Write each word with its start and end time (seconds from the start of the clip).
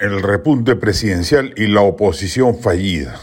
El 0.00 0.22
repunte 0.22 0.76
presidencial 0.76 1.52
y 1.58 1.66
la 1.66 1.82
oposición 1.82 2.58
fallida. 2.58 3.20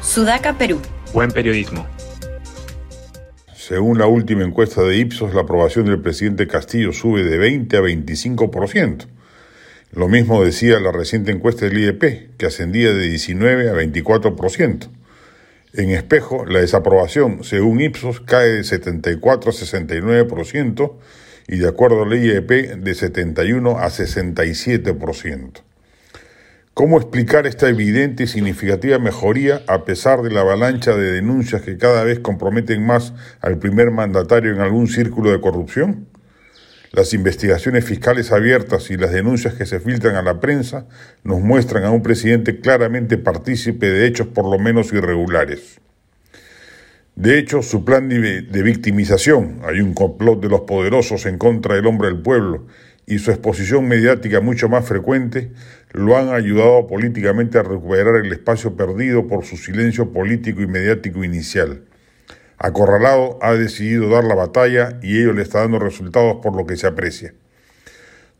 Sudaca, 0.00 0.56
Perú. 0.56 0.80
Buen 1.12 1.30
periodismo. 1.30 1.86
Según 3.54 3.98
la 3.98 4.06
última 4.06 4.44
encuesta 4.44 4.80
de 4.82 4.96
Ipsos, 4.96 5.34
la 5.34 5.42
aprobación 5.42 5.84
del 5.84 6.00
presidente 6.00 6.46
Castillo 6.46 6.94
sube 6.94 7.22
de 7.22 7.36
20 7.36 7.76
a 7.76 7.80
25%. 7.82 9.04
Lo 9.90 10.08
mismo 10.08 10.42
decía 10.42 10.80
la 10.80 10.90
reciente 10.90 11.32
encuesta 11.32 11.66
del 11.66 11.76
IEP, 11.76 12.34
que 12.38 12.46
ascendía 12.46 12.90
de 12.94 13.10
19 13.10 13.68
a 13.68 13.74
24%. 13.74 14.88
En 15.74 15.90
espejo, 15.90 16.46
la 16.46 16.60
desaprobación, 16.60 17.44
según 17.44 17.82
Ipsos, 17.82 18.20
cae 18.20 18.48
de 18.48 18.64
74 18.64 19.50
a 19.50 19.52
69% 19.52 20.92
y 21.48 21.58
de 21.58 21.68
acuerdo 21.68 22.02
al 22.02 22.12
IEP, 22.14 22.76
de 22.76 22.94
71 22.94 23.78
a 23.78 23.88
67%. 23.88 25.62
¿Cómo 26.74 26.96
explicar 26.96 27.46
esta 27.46 27.68
evidente 27.68 28.22
y 28.22 28.26
significativa 28.26 28.98
mejoría 28.98 29.62
a 29.68 29.84
pesar 29.84 30.22
de 30.22 30.30
la 30.30 30.40
avalancha 30.40 30.96
de 30.96 31.12
denuncias 31.12 31.60
que 31.60 31.76
cada 31.76 32.02
vez 32.02 32.20
comprometen 32.20 32.86
más 32.86 33.12
al 33.42 33.58
primer 33.58 33.90
mandatario 33.90 34.54
en 34.54 34.60
algún 34.60 34.88
círculo 34.88 35.30
de 35.30 35.40
corrupción? 35.42 36.06
Las 36.90 37.12
investigaciones 37.12 37.84
fiscales 37.84 38.32
abiertas 38.32 38.90
y 38.90 38.96
las 38.96 39.12
denuncias 39.12 39.52
que 39.52 39.66
se 39.66 39.80
filtran 39.80 40.16
a 40.16 40.22
la 40.22 40.40
prensa 40.40 40.86
nos 41.24 41.40
muestran 41.40 41.84
a 41.84 41.90
un 41.90 42.02
presidente 42.02 42.60
claramente 42.60 43.18
partícipe 43.18 43.90
de 43.90 44.06
hechos 44.06 44.28
por 44.28 44.50
lo 44.50 44.58
menos 44.58 44.94
irregulares. 44.94 45.81
De 47.22 47.38
hecho, 47.38 47.62
su 47.62 47.84
plan 47.84 48.08
de, 48.08 48.62
victimización, 48.64 49.60
hay 49.62 49.80
un 49.80 49.94
complot 49.94 50.42
de 50.42 50.48
los 50.48 50.62
poderosos 50.62 51.24
en 51.24 51.38
contra 51.38 51.76
del 51.76 51.86
hombre 51.86 52.08
del 52.08 52.20
pueblo, 52.20 52.66
y 53.06 53.20
su 53.20 53.30
exposición 53.30 53.86
mediática 53.86 54.40
mucho 54.40 54.68
más 54.68 54.88
frecuente 54.88 55.52
lo 55.92 56.16
han 56.16 56.30
ayudado 56.30 56.88
políticamente 56.88 57.58
a 57.58 57.62
recuperar 57.62 58.16
el 58.16 58.32
espacio 58.32 58.76
perdido 58.76 59.28
por 59.28 59.44
su 59.44 59.56
silencio 59.56 60.12
político 60.12 60.62
y 60.62 60.66
mediático 60.66 61.22
inicial. 61.22 61.84
Acorralado 62.58 63.38
ha 63.40 63.52
decidido 63.52 64.08
dar 64.08 64.24
la 64.24 64.34
batalla 64.34 64.98
y 65.00 65.20
ello 65.20 65.32
le 65.32 65.42
está 65.42 65.60
dando 65.60 65.78
resultados 65.78 66.38
por 66.42 66.56
lo 66.56 66.66
que 66.66 66.76
se 66.76 66.88
aprecia. 66.88 67.34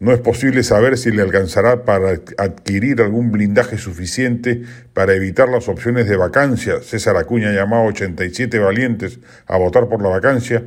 No 0.02 0.12
es 0.12 0.18
posible 0.18 0.64
saber 0.64 0.98
si 0.98 1.12
le 1.12 1.22
alcanzará 1.22 1.84
para 1.84 2.18
adquirir 2.36 3.00
algún 3.00 3.30
blindaje 3.30 3.78
suficiente 3.78 4.62
para 4.94 5.14
evitar 5.14 5.48
las 5.48 5.68
opciones 5.68 6.08
de 6.08 6.16
vacancia. 6.16 6.82
César 6.82 7.16
Acuña 7.16 7.52
llamado 7.52 7.84
87 7.84 8.58
valientes 8.58 9.20
a 9.46 9.56
votar 9.58 9.88
por 9.88 10.02
la 10.02 10.08
vacancia, 10.08 10.64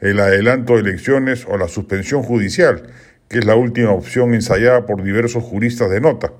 el 0.00 0.18
adelanto 0.18 0.76
de 0.76 0.80
elecciones 0.80 1.44
o 1.46 1.58
la 1.58 1.68
suspensión 1.68 2.22
judicial, 2.22 2.84
que 3.28 3.40
es 3.40 3.44
la 3.44 3.54
última 3.54 3.90
opción 3.90 4.32
ensayada 4.32 4.86
por 4.86 5.02
diversos 5.02 5.44
juristas 5.44 5.90
de 5.90 6.00
nota, 6.00 6.32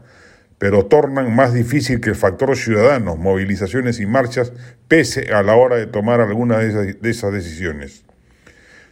pero 0.56 0.86
tornan 0.86 1.36
más 1.36 1.52
difícil 1.52 2.00
que 2.00 2.08
el 2.08 2.16
factor 2.16 2.56
ciudadano, 2.56 3.16
movilizaciones 3.16 4.00
y 4.00 4.06
marchas, 4.06 4.54
pese 4.88 5.34
a 5.34 5.42
la 5.42 5.56
hora 5.56 5.76
de 5.76 5.88
tomar 5.88 6.22
alguna 6.22 6.56
de 6.56 7.10
esas 7.10 7.34
decisiones. 7.34 8.02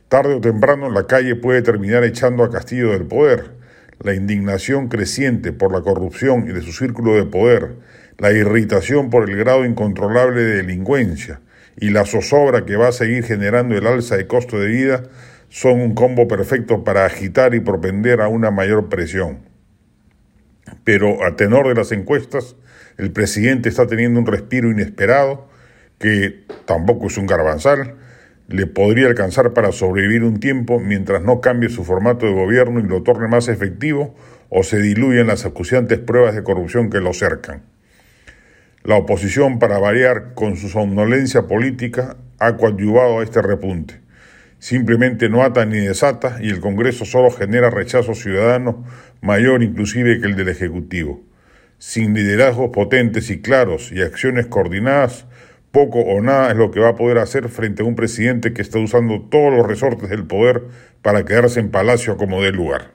Tarde 0.09 0.35
o 0.35 0.41
temprano 0.41 0.89
la 0.91 1.07
calle 1.07 1.37
puede 1.37 1.61
terminar 1.61 2.03
echando 2.03 2.43
a 2.43 2.51
Castillo 2.51 2.93
del 2.93 3.07
poder. 3.07 3.51
La 4.01 4.15
indignación 4.15 4.89
creciente 4.89 5.53
por 5.53 5.71
la 5.71 5.83
corrupción 5.83 6.49
y 6.49 6.53
de 6.53 6.63
su 6.63 6.73
círculo 6.73 7.15
de 7.17 7.25
poder, 7.25 7.77
la 8.17 8.33
irritación 8.33 9.11
por 9.11 9.29
el 9.29 9.37
grado 9.37 9.67
incontrolable 9.67 10.43
de 10.43 10.57
delincuencia 10.57 11.41
y 11.77 11.91
la 11.91 12.07
zozobra 12.07 12.65
que 12.65 12.77
va 12.77 12.89
a 12.89 12.93
seguir 12.93 13.25
generando 13.25 13.77
el 13.77 13.87
alza 13.87 14.17
de 14.17 14.27
costo 14.27 14.59
de 14.59 14.69
vida 14.69 15.03
son 15.51 15.81
un 15.81 15.95
combo 15.95 16.27
perfecto 16.27 16.85
para 16.85 17.05
agitar 17.05 17.55
y 17.55 17.61
propender 17.61 18.21
a 18.21 18.29
una 18.29 18.51
mayor 18.51 18.89
presión. 18.89 19.41
Pero 20.85 21.25
a 21.25 21.37
tenor 21.37 21.69
de 21.69 21.75
las 21.75 21.93
encuestas, 21.93 22.57
el 22.97 23.13
presidente 23.13 23.69
está 23.69 23.87
teniendo 23.87 24.21
un 24.21 24.27
respiro 24.27 24.71
inesperado, 24.71 25.49
que 25.99 26.45
tampoco 26.65 27.09
es 27.09 27.19
un 27.19 27.27
garbanzal, 27.27 27.97
le 28.49 28.67
podría 28.67 29.07
alcanzar 29.07 29.53
para 29.53 29.73
sobrevivir 29.73 30.25
un 30.25 30.41
tiempo 30.41 30.81
mientras 30.81 31.23
no 31.23 31.41
cambie 31.41 31.69
su 31.69 31.85
formato 31.85 32.27
de 32.27 32.33
gobierno 32.33 32.81
y 32.81 32.83
lo 32.83 33.03
torne 33.03 33.29
más 33.29 33.49
efectivo 33.49 34.15
o 34.49 34.63
se 34.63 34.81
diluyen 34.81 35.27
las 35.27 35.45
acuciantes 35.45 35.99
pruebas 35.99 36.35
de 36.35 36.43
corrupción 36.43 36.91
que 36.91 37.01
lo 37.01 37.13
cercan. 37.13 37.63
La 38.83 38.97
oposición, 38.97 39.59
para 39.59 39.79
variar 39.79 40.35
con 40.35 40.57
su 40.57 40.69
somnolencia 40.69 41.47
política, 41.47 42.17
ha 42.39 42.57
coadyuvado 42.57 43.21
a 43.21 43.23
este 43.23 43.43
repunte 43.43 44.01
simplemente 44.59 45.29
no 45.29 45.43
ata 45.43 45.65
ni 45.65 45.79
desata 45.79 46.39
y 46.41 46.51
el 46.51 46.61
Congreso 46.61 47.05
solo 47.05 47.31
genera 47.31 47.71
rechazo 47.71 48.15
ciudadano 48.15 48.85
mayor 49.21 49.63
inclusive 49.63 50.21
que 50.21 50.27
el 50.27 50.37
del 50.37 50.49
Ejecutivo. 50.49 51.23
Sin 51.79 52.13
liderazgos 52.15 52.71
potentes 52.71 53.31
y 53.31 53.41
claros 53.41 53.93
y 53.93 54.03
acciones 54.03 54.47
coordinadas, 54.47 55.27
poco 55.71 56.01
o 56.01 56.21
nada 56.21 56.51
es 56.51 56.57
lo 56.57 56.71
que 56.71 56.81
va 56.81 56.91
a 56.91 56.97
poder 56.97 57.19
hacer 57.19 57.49
frente 57.49 57.83
a 57.83 57.87
un 57.87 57.95
presidente 57.95 58.53
que 58.53 58.63
está 58.63 58.79
usando 58.79 59.23
todos 59.23 59.53
los 59.53 59.67
resortes 59.67 60.11
del 60.11 60.27
poder 60.27 60.65
para 61.03 61.25
quedarse 61.25 61.61
en 61.61 61.71
palacio 61.71 62.17
como 62.17 62.43
dé 62.43 62.53
lugar. 62.53 62.93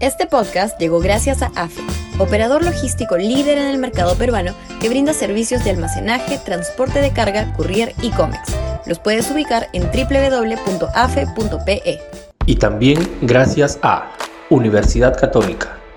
Este 0.00 0.26
podcast 0.26 0.80
llegó 0.80 1.00
gracias 1.00 1.42
a 1.42 1.46
AFE 1.54 1.82
operador 2.20 2.64
logístico 2.64 3.16
líder 3.16 3.58
en 3.58 3.66
el 3.68 3.78
mercado 3.78 4.14
peruano 4.16 4.54
que 4.80 4.88
brinda 4.88 5.12
servicios 5.12 5.64
de 5.64 5.70
almacenaje, 5.70 6.38
transporte 6.38 7.00
de 7.00 7.12
carga, 7.12 7.52
courier 7.54 7.92
y 8.02 8.10
cómics. 8.10 8.54
Los 8.86 9.00
puedes 9.00 9.30
ubicar 9.30 9.68
en 9.72 9.82
www.afe.pe. 9.84 11.30
Y 12.46 12.56
también 12.56 12.98
gracias 13.22 13.78
a 13.82 14.10
Universidad 14.48 15.18
Católica, 15.18 15.78